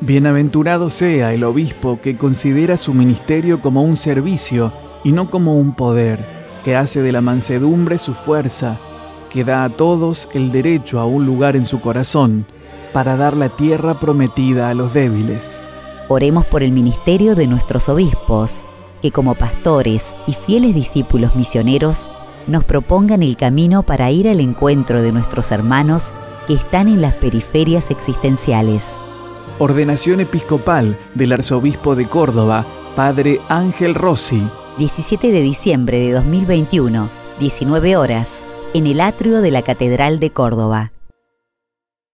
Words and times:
Bienaventurado 0.00 0.90
sea 0.90 1.32
el 1.34 1.42
obispo 1.42 2.00
que 2.00 2.16
considera 2.16 2.76
su 2.76 2.94
ministerio 2.94 3.60
como 3.60 3.82
un 3.82 3.96
servicio 3.96 4.72
y 5.02 5.10
no 5.10 5.28
como 5.28 5.56
un 5.56 5.74
poder, 5.74 6.24
que 6.62 6.76
hace 6.76 7.02
de 7.02 7.10
la 7.10 7.20
mansedumbre 7.20 7.98
su 7.98 8.14
fuerza, 8.14 8.78
que 9.28 9.42
da 9.42 9.64
a 9.64 9.70
todos 9.70 10.28
el 10.32 10.52
derecho 10.52 11.00
a 11.00 11.04
un 11.04 11.26
lugar 11.26 11.56
en 11.56 11.66
su 11.66 11.80
corazón, 11.80 12.46
para 12.92 13.16
dar 13.16 13.36
la 13.36 13.56
tierra 13.56 13.98
prometida 13.98 14.70
a 14.70 14.74
los 14.74 14.94
débiles. 14.94 15.64
Oremos 16.06 16.46
por 16.46 16.62
el 16.62 16.70
ministerio 16.70 17.34
de 17.34 17.48
nuestros 17.48 17.88
obispos, 17.88 18.64
que 19.02 19.10
como 19.10 19.34
pastores 19.34 20.16
y 20.28 20.32
fieles 20.32 20.76
discípulos 20.76 21.34
misioneros 21.34 22.08
nos 22.46 22.64
propongan 22.64 23.24
el 23.24 23.36
camino 23.36 23.82
para 23.82 24.12
ir 24.12 24.28
al 24.28 24.38
encuentro 24.38 25.02
de 25.02 25.10
nuestros 25.10 25.50
hermanos 25.50 26.14
que 26.46 26.54
están 26.54 26.86
en 26.86 27.02
las 27.02 27.14
periferias 27.14 27.90
existenciales. 27.90 28.96
Ordenación 29.60 30.20
episcopal 30.20 30.96
del 31.16 31.32
arzobispo 31.32 31.96
de 31.96 32.08
Córdoba, 32.08 32.64
Padre 32.94 33.40
Ángel 33.48 33.96
Rossi. 33.96 34.48
17 34.78 35.32
de 35.32 35.42
diciembre 35.42 35.98
de 35.98 36.12
2021, 36.12 37.10
19 37.40 37.96
horas, 37.96 38.46
en 38.72 38.86
el 38.86 39.00
atrio 39.00 39.40
de 39.40 39.50
la 39.50 39.62
Catedral 39.62 40.20
de 40.20 40.30
Córdoba. 40.30 40.92